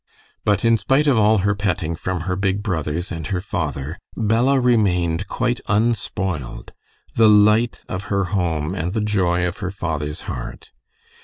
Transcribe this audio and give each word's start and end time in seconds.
But, 0.43 0.65
in 0.65 0.77
spite 0.77 1.05
of 1.05 1.19
all 1.19 1.37
her 1.45 1.53
petting 1.53 1.95
from 1.95 2.21
her 2.21 2.35
big 2.35 2.63
brothers 2.63 3.11
and 3.11 3.27
her 3.27 3.39
father, 3.39 3.99
Bella 4.17 4.59
remained 4.59 5.27
quite 5.27 5.59
unspoiled, 5.67 6.73
the 7.13 7.29
light 7.29 7.81
of 7.87 8.05
her 8.05 8.23
home 8.33 8.73
and 8.73 8.93
the 8.93 9.01
joy 9.05 9.45
of 9.45 9.59
her 9.59 9.69
father's 9.69 10.21
heart. 10.21 10.71